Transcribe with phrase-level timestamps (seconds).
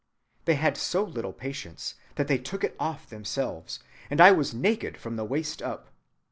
[0.45, 3.77] They had so little patience that they took it off themselves,
[4.09, 5.89] and I was naked from the waist up.